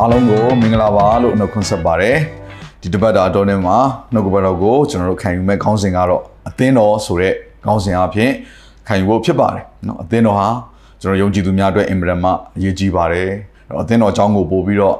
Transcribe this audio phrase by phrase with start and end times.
[0.00, 2.16] အားလုံးကိုမင်္ဂလာပါလို့နှုတ်ခွန်းဆက်ပါတယ်
[2.82, 3.76] ဒီတပတ်တာအတော်နဲ့မှာ
[4.12, 7.34] နှုတ်ကပတ်တော်ကိုကျွန်တော်တို့ခံယူမဲ့ခေါင်းစဉ်ကတော့အသင်းတော်ဆိုတဲ့
[7.64, 8.30] ခေါင်းစဉ်အဖြစ်
[8.88, 10.48] ခံယူဖို့ဖြစ်ပါတယ်เนาะအသင်းတော်ဟာ
[11.00, 13.28] ကျွန်တော်ယုံကြည်သူများအတွက်အင်မတန်မှအရေးကြီးပါတယ်
[13.68, 14.96] အဲ့တော့အသင်းတော်အကြောင်းကိုပို့ပြီးတော့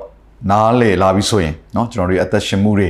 [0.50, 2.88] နားလည်လာပြီဆိုရင်เนาะကျွန်တော်တို့ရဲ့အသက်ရှင်မှုတွေ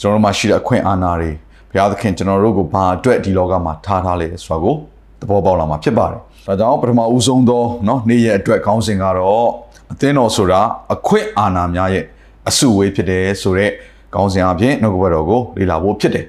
[0.00, 1.30] ကျွန်တော်တို့မှာရှိတဲ့အခွင့်အာဏာတွေ
[1.70, 4.74] ဘုရားသခင်ကျွန်တော်တို့ကိုဘာအတွက်ဒီလောကမှာထားထားလဲဆိုတာကို
[5.20, 9.48] သဘောပေါက်လာမှာဖြစ်ပါတယ်ဒါကြောင့်ပထမဦးဆုံးသောเนาะနေ့ရက်အတွက်ခေါင်းစဉ်ကတော့
[9.94, 10.60] အသင်းတော်ဆိုတာ
[10.94, 12.04] အခွင့်အာဏာများရဲ့
[12.48, 13.72] အစုအဝေးဖြစ်တယ်ဆိုတော့
[14.14, 16.24] ခေါင်းစဉ်အပြင်နှုတ်ကပတ်တော်ကိုလေ့လာဖို့ဖြစ်တယ်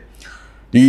[0.74, 0.84] ဒီ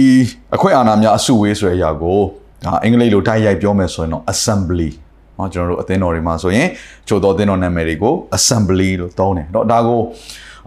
[0.54, 2.20] အခွင့်အာဏာများအစုအဝေးဆိုတဲ့အရာကို
[2.64, 4.90] ဒါအင်္ဂလိပ်လိုတိုက်ရိုက်ပြောမယ်ဆိုရင်တော့ assembly
[5.36, 6.68] เนาะကျွန်တော်တို့အသင်းတော်တွေမှာဆိုရင်
[7.08, 10.00] ချို့တော်အသင်းတော်နာမည်တွေကို assembly လို့သုံးတယ်เนาะဒါကို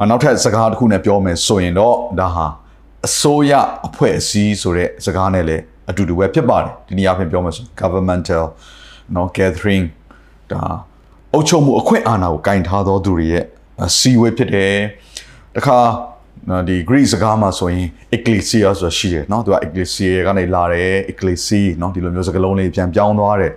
[0.09, 2.47] နောက်ထပ်စကားတစ်ခုနဲ့ပြောမယ်ဆိုရင်တော့ဒါဟာ
[3.07, 3.53] အစိုးရ
[3.87, 8.43] အဖွဲ့အစည်းဆိုတဲ့စကားနဲ့လည်းအတူတူပဲဖြစ်ပါတယ်ဒီနေရာပြင်ပြောမယ်ဆို governmental
[9.13, 9.85] เนาะ gathering
[10.51, 10.61] ဒါ
[11.33, 13.43] အုပ်ချုပ်မှုအခွင့်အာဏာကိုကင်ထားသောသူတွေရဲ့
[13.97, 14.75] စီဝေးဖြစ်တယ်
[15.55, 15.77] တခါ
[16.49, 23.51] နော်ဒီ Greek စကားမှာဆိုရင် ecclesia ဆိုတာရှိတယ်เนาะသူက ecclesia ကနေလာတယ် ecclesia เนาะဒီလိုမျိုးစကားလုံးလေးပြန်ပြောင်းသွားတယ်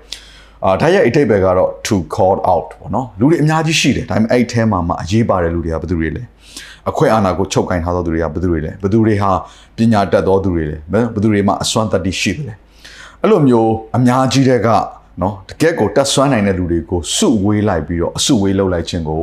[0.64, 6.22] အာဒါရဲ့အတိတ်ပဲကတော့ to call out ပေါ့နော်လူတွေအများကြီးရှိတယ်ဒါပေမဲ့အဲ့ထဲမှာမှအရေးပါတဲ့လူတွေကဘယ်သူတွေလဲ
[6.90, 9.30] အခွင့်အာဏာကိုချုပ်ကင်ထားသောသူတွေကဘယ်သူတွေလဲဘယ်သူတွေဟာ
[9.76, 12.54] ပညာတတ်သောသူတွေလဲဘယ်သူတွေမှအစွမ်းတတ္တိရှိတယ်လဲ
[13.22, 14.68] အဲ့လိုမျိုးအများကြီးတဲ့က
[15.21, 19.21] နော်တကယ့်ကိုတက်ဆွမ်းနိုင်တဲ့လူတွေကိုစုဝေးလိုက်ပြီးတော့အစုဝေးလုပ်လိုက်ခြင်းကို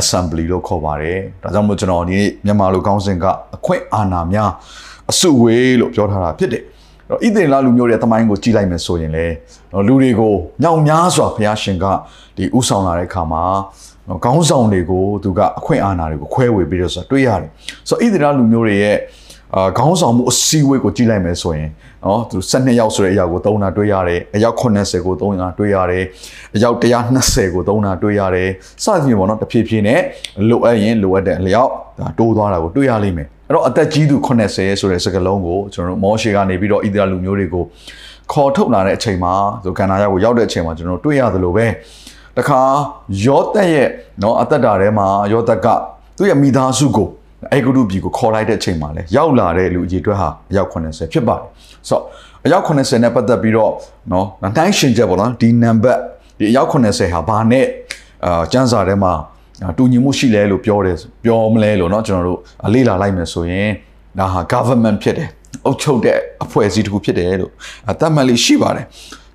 [0.00, 3.24] assembly လို့ခေါ်ပါတယ်ဒါကြောင့်မို့ကျွန်တော်ဒီနေ့မြန်မာလူကောင်းစဉ်က
[3.56, 4.50] အခွင့်အာဏာများ
[5.10, 6.62] အစုဝေးလို့ပြောထားတာဖြစ်တယ်
[7.08, 9.26] တော့ဣသရေလလူမျိုးတွေတမိုင်းကိုကြည့်လိုက်မယ်ဆိုရင်လေ
[9.86, 11.86] လူတွေကိုညောင်များစွာဘုရားရှင်က
[12.36, 13.42] ဒီဥဆောင်လာတဲ့အခါမှာ
[14.08, 17.50] နော်ကောင်းဆောင်တွေကိုသူကအခွင့်အာဏာတွေကိုခွဲဝေပြီးတော့ဆိုတွေ့ရတယ်
[17.88, 18.96] ဆိုတော့ဣသရေလလူမျိုးတွေရဲ့
[19.56, 21.68] အာခေါင်းဆောင်မှုအစည်းအဝေးကိုကြည့်လိုက်မယ်ဆိုရင်
[22.04, 26.04] နော်သူ12ယောက်ဆိုတဲ့အရာကိုသုံးတာတွေ့ရတယ်အယောက်80ကိုသုံးတာတွေ့ရတယ်
[26.54, 28.48] အယောက်120ကိုသုံးတာတွေ့ရတယ်
[28.84, 30.00] စသဖြင့်ပေါ့နော်တဖြည်းဖြည်းနဲ့
[30.48, 37.64] လိုအပ်ရင်လိုအပ်တဲ့အလျောက်ဒါတိုးသွားတာကိုတွေ့ရလိမ့်မယ်အဲ့တော့အသက်ကြီးသူ80ဆိုတဲ့စကားလုံးကိုကျွန်တော်တို့မောရှေကနေပြီးတော့ဣသရေလလူမျိုးတွေကို
[38.32, 39.34] ခေါ်ထုတ်လာတဲ့အချိန်မှာ
[39.64, 41.66] သူကန္နာရကိုရောက်တဲ့အချိန်မှာကျွန်တော်တို့တွေ့ရသလိုပဲ
[42.36, 42.60] တခါ
[43.24, 43.88] ယောသက်ရဲ့
[44.22, 45.66] နော်အသက်တာထဲမှာယောသက်က
[46.16, 47.08] သူ့ရဲ့မိသားစုကို
[47.51, 51.45] အဲ့ဂရုပြည်ကိုခေါ်လိုက်တဲ့အချိန်မှာလဲရောက်လာတဲ့လူအကြီးတွဲဟာအယောက်80ဖြစ်ပါတယ်
[51.89, 52.03] ဆိုတော့
[52.45, 53.71] အယောက်80နဲ့ပတ်သက်ပြီးတော့
[54.09, 54.25] เนาะ
[54.57, 55.99] တိုင်းရှင်ချက်ပေါ့နော်ဒီနံပါတ်
[56.37, 57.65] ဒီအယောက်80ဟာဘာနဲ့
[58.25, 59.13] အာစံစာထဲမှာ
[59.77, 62.39] တူညီမှုရှိလဲလို့ပြောတယ်ပြောမလဲလို့เนาะကျွန်တော်တို့
[62.73, 63.69] လေ့လာလိုက်မယ်ဆိုရင်
[64.19, 65.29] ဒါဟာ government ဖြစ်တယ်
[65.65, 67.51] အုပ်ချုပ်တဲ့အဖွဲ့အစည်းတစ်ခုဖြစ်တယ်လို့
[67.99, 68.85] သတ်မှတ်လေးရှိပါတယ်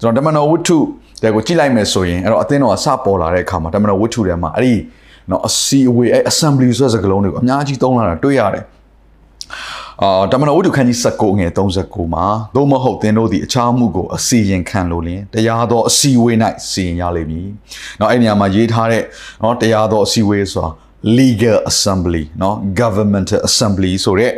[0.00, 0.78] ကျွန်တော်ဓမ္မတော်ဝတ္ထု
[1.22, 4.75] တဲ့ကိုကြည့်လိုက်မယ်ဆိုရင်အဲ့တော့အသင်းတော်အစပေါ်လာတဲ့အခါမှာဓမ္မတော်ဝတ္ထုထဲမှာအဲ့ဒီ
[5.31, 8.66] နော်အစီအဝေးအဲ assembly ဆိုတဲ့စကားလုံးတွေကိုအများကြီးသုံးလာတာတွေ့ရတယ်
[10.03, 12.25] အာတမန်တော်ဝတ္ထုခန်းကြီး19ငယ်39မှာ
[12.56, 16.38] သို့မဟုတ်သင်တို့သည်အခြားမှုကိုအစီရင်ခံလို့လင်တရားသောအစီအဝေး၌
[16.72, 17.47] စီရင်ရလိမ့်မည်။
[18.00, 19.03] နော်အဲ့ဒီနေရာမှာရေးထားတဲ့
[19.44, 20.69] နော်တရားသောအစီအဝေးဆိုတာ
[21.18, 24.31] legal assembly နော် governmental assembly ဆိုတဲ့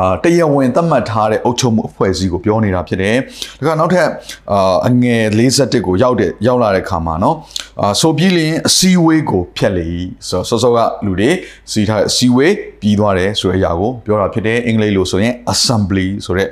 [0.00, 3.16] အာတရားဝင်သတ်မှတ်ထားတဲ့အုပ်ချုပ်မှုအဖွဲ့အစည်းကိုပြောနေတာဖြစ်တယ်။
[3.58, 4.08] ဒါကနောက်ထပ်
[4.52, 7.36] အာအငယ်51ကိုရောက်တဲ့ရောက်လာတဲ့ခါမှာနော်
[7.80, 9.88] အာဆိုပြီးလင်းအစည်းအဝေးကိုဖျက်လေ
[10.28, 11.30] ဆိုတော့စောစောကလူတွေ
[11.72, 16.48] စီထားတဲ့အစည်းအဝေးပြီးသွားတယ်ဆိုတဲ့အရာကိုပြောတာဖြစ်တယ်။အင်္ဂလိပ်လိုဆိုရင် assembly ဆိုတဲ့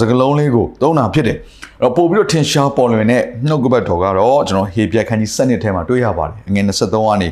[0.00, 1.38] စကားလုံးလေးကိုသုံးတာဖြစ်တယ်။
[1.82, 7.28] တော့ပို့ပြီးတော့ထင်ရှားပေါ်လွင်တဲ့နှုတ်ကပတ်တော်ကတော့ကျွန်တော်ဟေပြက်ခန်းကြီးစနစ်ထဲမှာတွေ့ရပါတယ်။အငယ်23ကနေ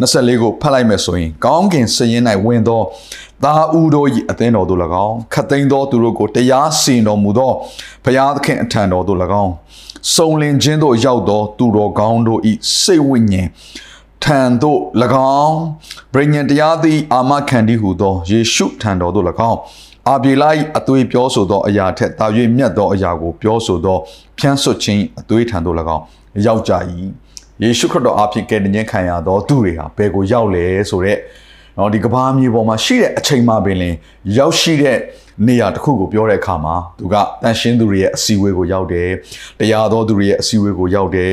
[0.00, 2.80] 24ကိုဖတ်လိုက်မယ်ဆိုရင်ကောင်းကင်စည်ရင်၌ဝင်သော
[3.44, 7.52] သားဦးတို့၏အသင်းတော်တို့၎င်းခတ်သိမ်းသောသူတို့ကိုတရားစီရင်တော်မူသော
[8.04, 9.52] ဘုရားသခင်အထံတော်တို့၎င်း
[10.14, 12.40] စုံလင်ခြင်းတို့ရောက်သောသူတော်ကောင်းတို့၏
[12.80, 13.48] စိတ်ဝိညာဉ်
[14.24, 14.80] ထံသို့၎
[15.42, 15.56] င်း
[16.14, 19.58] ဗြိဉ္ဉ်တရားသည်အာမခံတည်းဟုသောယေရှုထံတော်သို့၎င်း
[20.08, 23.98] အာပြေလိုက်အသွေးပြောဆိုသောအရာထက်တာ၍မြတ်သောအရာကိုပြောဆိုသော
[24.38, 26.02] ဖြန်းဆွတ်ခြင်းအသွေးထံသို့၎င်း
[26.46, 26.72] ရောက်ကြ၏
[27.62, 31.18] ယေရှုခရစ်တော်အဖြစ်ကယ်တင်ခြင်းခံရသောသူတွေဟာဘယ်ကိုရောက်လဲဆိုတော့
[31.78, 33.94] နော်ဒီကဘာမြေပေါ်မှာရှိတဲ့အချိန်မှပင်လင်
[34.36, 34.98] ရောက်ရှိတဲ့
[35.46, 39.10] နေရာတစ်ခုကိုပြောတဲ့အခါမှာသူကတန်ရှင်းသူတွေရဲ့အစည်းအဝေးကိုရောက်တယ်
[39.58, 41.32] တရားတော်သူတွေရဲ့အစည်းအဝေးကိုရောက်တယ်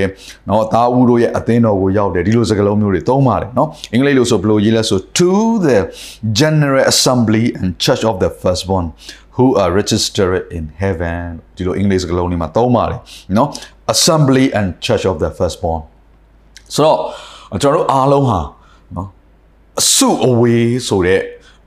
[0.50, 5.32] နော်သားဦးတို့ရဲ့အသင်းတော်ကိုရောက်တယ်ဒီလိုစကားလုံးမျိုးတွေသုံးပါတယ်နော်အင်္ဂလိပ်လိုဆိုဘယ်လိုရေးလဲဆို to
[5.68, 5.78] the
[6.42, 8.86] general assembly and church of the firstborn
[9.36, 11.24] who are registered in heaven
[11.56, 13.00] ဒီလိုအင်္ဂလိပ်စကားလုံးတွေမှာသုံးပါတယ်
[13.38, 13.50] နော်
[13.94, 15.82] assembly and church of the firstborn
[16.74, 16.98] ဆိုတော့
[17.62, 18.40] ကျွန်တော်တို့အားလုံးဟာ
[18.96, 19.08] နော်
[19.81, 21.21] အစုအဝေးဆိုတဲ့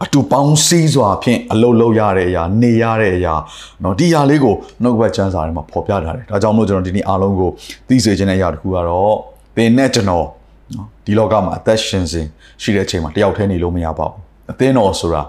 [0.03, 3.33] အတူပေါင်းစည်းစွာဖြင့်အလုပ်လုပ်ရတဲ့အရာနေရတဲ့အရာ
[3.81, 7.49] เนาะဒီအရာလေးကိုနှုတ်ဘက်ချမ်းစာထဲမှာဖော်ပြထားတယ်ဒါကြောင့်မို့ကျွန်တော်ဒီနေ့အားလုံးကို
[7.87, 9.15] သိစေခြင်းတဲ့အရာတစ်ခုကတော့
[9.55, 10.25] သင်နဲ့ကျွန်တော်
[10.73, 12.25] เนาะဒီလောကမှာအသက်ရှင်စဉ်
[12.61, 15.23] ရှိတဲ့အချိန်မှာတယောက်တည်းနေလို့မရပါဘူးအသင်းတော်ဆိုတာ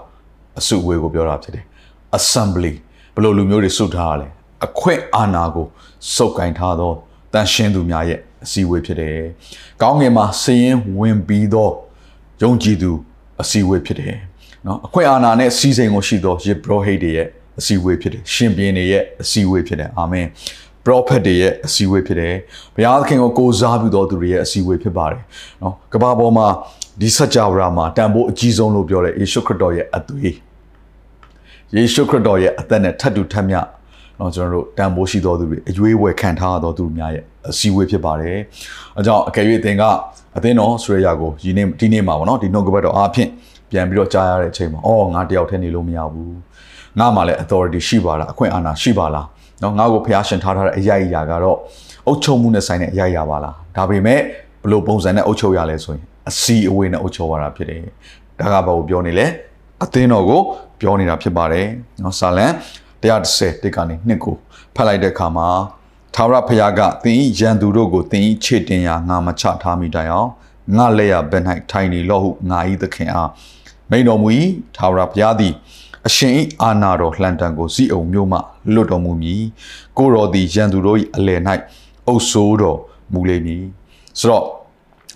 [0.59, 1.65] အစုအဝေးကိုပြောတာဖြစ်တယ်
[2.17, 2.73] assembly
[3.15, 4.27] ဘယ်လိုလူမျိုးတွေစုထားရလဲ
[4.65, 5.65] အခွင့်အာဏာကို
[6.15, 6.91] စုပ်ကင်ထားသော
[7.33, 9.19] တန်ရှင်းသူများရဲ့အစည်းအဝေးဖြစ်တယ်။
[9.81, 11.69] ကောင်းငင်မှာစည်ရင်ဝင်ပြီးသော
[12.42, 12.90] ယုံကြည်သူ
[13.42, 14.14] အစည်းအဝေးဖြစ်တယ်။
[14.66, 20.26] နော်အခွင့်အာဏာနဲ့စီစဉ်ကိုရှိသောယေဘရဟိတ်တွေရဲ့အစည်းအဝေးဖြစ်တယ်။ရှင်ဘင်းတွေရဲ့အစည်းအဝေးဖြစ်တယ်။အာမင်။
[20.84, 22.34] prophet တွေရဲ့အစည်းအဝေးဖြစ်တယ်။
[22.74, 25.22] ဘုရားသခင်ကိုကိုးစားပြုသောသူတွေရဲ့အစည်းအဝေးဖြစ်ပါတယ်။
[25.62, 26.46] နော်ကမ္ဘာပေါ်မှာ
[27.00, 30.34] ဒီစัจ java မှာတန်ဖိုးအကြီးဆုံးလို့ပြောတဲ့ယေရှုခရစ်တော်ရဲ့အသွေး
[31.74, 33.60] ယေရှုခရစ်တော်ရဲ့အသက်နဲ့ထပ်တူထပ်မျှ
[34.20, 38.36] တော့ကျွန်တော်တို့တန်ဖိုးရှိတော်သူတွေအရွေးဝယ်ခံထားတော်သူများရဲ့အစည်းအဝေးဖြစ်ပါတယ်။
[38.96, 39.84] အဲကြောင့်အကယ်၍အသင်က
[40.38, 43.30] အသင်းတော်ဆိုရရာကိုဒီနေ့ဒီနေ့မှာပေါ့နော်ဒီနှုတ်ကပတ်တော်အားဖြင့်
[43.70, 46.32] ပြန်ပြီးတော့ကြားရတဲ့အချိန်မှာအော်ငါတယောက်တည်းနေလို့မရဘူး။
[46.98, 49.26] ငါမှလည်း authority ရှိပါလားအခွင့်အာဏာရှိပါလား။
[49.62, 51.58] နော်ငါ့ကိုဖျားရှင်ထားထားတဲ့အရာအရာကတော့
[52.06, 54.20] အုပ်ချုပ်မှုနဲ့ဆိုင်တဲ့အရာအရာပါလား။ဒါပေမဲ့
[54.62, 57.82] ဘလို့ပုံစံနဲ့အုပ်ချုပ်ရလဲဆိုရင်အစီအဝေးနဲ့အုပ်ချုပ်ရတာဖြစ်တယ်။
[58.40, 59.26] ဒါကဘာကိုပြောနေလဲ။
[59.84, 60.40] အသင်းတော်ကို
[60.80, 61.66] ပြောနေတာဖြစ်ပါတယ်။
[62.04, 62.46] နော်ဆာလံ
[63.02, 64.34] 130တိကနေနှစ်ကို
[64.74, 65.48] ဖတ်လိုက်တဲ့အခါမှာ
[66.20, 70.30] ထာဝရဘုရားကသင်ဤရန်သူတို့ကိုသင်ဤခြေတင်ရာငါမချထားမိတိုင်အောင်
[70.76, 73.28] ငါလက်ရဘက်၌ထိုင်နေလော့ဟုငါဤသခင်အား
[73.90, 74.28] မိန်တော်မူ၏
[74.76, 75.52] ထာဝရဘုရားသည်
[76.06, 78.38] အရှင်ဤအာနာတော်လှန်တံကိုစီအောင်မြို့မှ
[78.74, 79.42] လွတ်တော်မူမည်
[79.98, 81.40] ကိုတော်သည်ရန်သူတို့၏အလယ်၌
[82.06, 82.78] အုပ်ဆိုးတော်
[83.12, 83.64] မူလိမ့်မည်
[84.18, 84.44] ဆိုတော့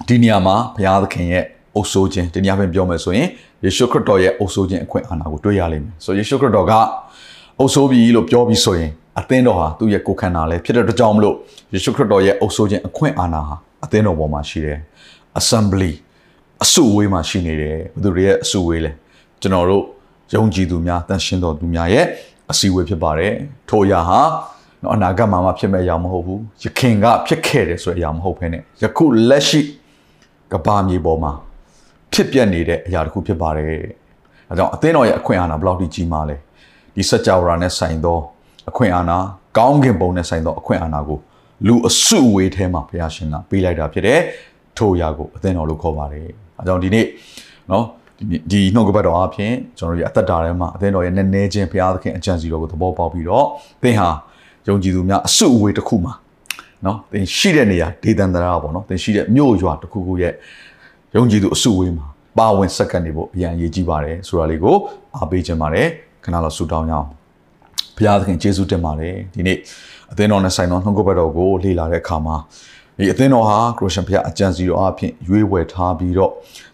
[0.08, 1.44] ဒီနေရာမှာဘုရားသခင်ရဲ့
[1.74, 3.28] အုပ်ဆိုးခြင်းဒီနေရာပြင်ပြောမယ်ဆိုရင်
[3.64, 6.72] ယေရှုခရစ်တော်ရဲ့အုပ်ဆိုးခြင်းအခွင့်အာဏာကိုတွေ့ရလိမ့်မယ်ဆိုယေရှုခရစ်တော်က
[7.58, 8.90] အုပ်ဆိုးပြီလို့ပြောပြီးဆိုရင်
[9.20, 11.36] အသင်းတော်ဟာသူ့ရဲ့ကိုယ်ခန္ဓာလည်းဖြစ်တဲ့အတွက်ကြောင့်မလို့
[11.72, 14.78] ယေရှုခရစ်တော်ရဲ့အုပ်ဆိုးခြင်းအခွင့်အာဏာဟာအသင်းတော်ပေါ်မှာရှိတယ်
[15.40, 15.92] assembly
[16.64, 18.92] အစုအဝေးမှာရှိနေတယ်ဘယ်သူတွေရဲ့အစုအဝေးလဲ
[19.40, 19.84] ကျွန်တော်တို့
[20.34, 22.06] ယုံကြည်သူများတန်ရှင်းတော်သူများရဲ့
[22.50, 23.32] အစည်းအဝေးဖြစ်ပါတယ်
[23.68, 24.20] ထို့အရာဟာ
[24.82, 29.60] နော်အနာဂတ်မှာမှဖြစ်မဲ့အရာမဟုတ်ဘူးယခင်ကဖြစ်ခဲ့တယ်ဆိုတဲ့အရာမဟုတ်ဘဲနဲ့ယခုလက်ရှိ
[30.52, 31.32] ကဘာမြေပေါ်မှာ
[32.12, 33.66] ဖြစ်ပျက်နေတဲ့အရာတစ်ခုဖြစ်ပါတယ်
[34.50, 36.36] အဲကြောင့်အသင်းတော်ရဲ့အခွင့်အာဏာဘယ်လောက်ထိကြီးမားလဲ
[36.94, 38.18] ဒီစัจ java နဲ့ဆိုင်သော
[38.70, 39.18] အခွင့်အာဏာ
[39.58, 41.18] ကောင်းကင်ဘုံနဲ့ဆိုင်သောအခွင့်အာဏာကို
[41.66, 44.20] လူအစုအဝေးထဲမှာဘုရားရှင်ကပေးလိုက်တာဖြစ်တယ်
[44.76, 46.26] ထိုအရာကိုအသင်းတော်လို့ခေါ်ပါတယ်
[46.58, 47.06] အဲကြောင့်ဒီနေ့
[47.70, 47.84] နော်
[48.50, 53.46] ဒီနှုတ်ကပတ်တော်အဖြစ်ကျွန်တော်တို့ရဲ့အသက်တာထဲမှာအသင်းတော်ရဲ့နည်းနည်းချင်းဘုရားသခင်အကြံစီတော်ကိုသဘောပေါက်ပြီးတော့
[53.82, 54.08] သင်ဟာ
[54.68, 56.12] ယုံကြည်သူများအစုအဝေးတစ်ခုမှာ
[56.86, 60.32] နော်သင်ရှိတဲ့နေရာဒေသန္တရာပေါ့နော်သင်ရှိတဲ့မြို့ရွာတစ်ခုခုရဲ့
[61.16, 62.06] ယုံကြည်သူအစုအဝေးမှာ
[62.38, 64.76] ပါဝင်စက္ကန့်နေဖို့အရင်အရေးကြီးပါတယ်ဆိုတာလေးကို
[65.16, 65.86] အားပေးခြင်းပါတယ်
[66.24, 67.08] ခဏလောက်ဆူတောင်းကြအောင်
[68.02, 69.58] ဘုရားသခင်ယေရှုတင်ပါတယ်ဒီနေ့
[70.12, 72.36] အသင်းတော်နဲ့ဆိုင်သောနှုတ်ကပတ်တော်ကိုလေ့လာတဲ့အခါမှာ
[72.98, 76.32] ဒီအသင်းတော်ဟာခရစ်ယာန်ဘုရားအကြံစီတော်အဖြစ်ရွေးဝယ်ထားပြီးတော့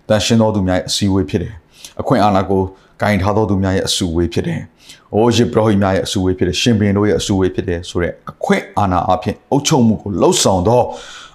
[0.08, 1.54] တန်ရှင်းသောသူများရဲ့အစည်းအဝေးဖြစ်တယ်
[2.00, 2.62] အခွင့်အာဏာကို
[3.00, 4.60] ဂိုင်ထားသောသူများရဲ့အစုအဝေးဖြစ်တယ်။
[5.14, 10.82] အိုးယေဘရဟိများရဲ့အစုအဝေးဖြစ်တယ်။ရှင်ဘင်တို့ရဲ့အစုအဝေးဖြစ်တယ်ဆိုတော့အခွင့်အာဏာအဖြစ်အုပ်ချုပ်မှုကိုလှုပ်ဆောင်သော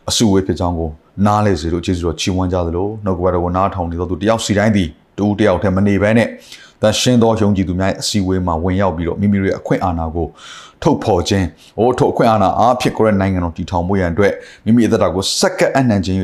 [0.10, 0.90] အစုအဝေးဖြစ်ကြောင်းကို
[1.26, 6.28] နားလေစေလို့ကျေးဇူးတော်ချီးမွမ်းကြသလိုနှုတ်ကပတ်တော်ကိုနားထောင်နေသောသူတယောက်စီတိုင်းသည်တူတယောက်တည်းမနေဘဲနဲ့
[6.84, 10.28] တန်ရှင်းသောယုံကြည်သူများရဲ့အစည်းအဝေးမှာဝင်ရောက်ပြီးတော့မိမိတို့ရဲ့အခွင့်အာဏာကို
[10.82, 11.46] ထုတ်ဖော်ခြင်း
[11.80, 14.34] ဟိုထုတ်အခွင့်အာဏာအားဖြင့်ကိုရနိုင်ငံတော်တည်ထောင်မှုရန်အတွက်
[14.66, 16.20] မိမိအသက်တာကိုစက္ကန့်အနှံခြင်း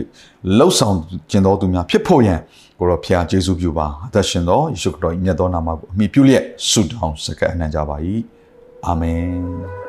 [0.58, 0.96] လှုပ်ဆောင်
[1.32, 2.40] ခြင်းသောသူများဖြစ်ဖို့ရန်
[2.80, 7.96] ကိုရောဖျားယေရှုပြုပါအသက်ရှင်သောယေရှုခရစ်တော်၏မြတ်သောနာမကိုအမိပြုလျက်ဆုတောင်းစက္ကန့်အနှံကြပါ၏
[8.86, 9.89] အာမင်